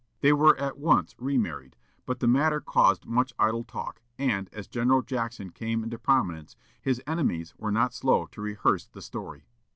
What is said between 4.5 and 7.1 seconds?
as General Jackson came into prominence, his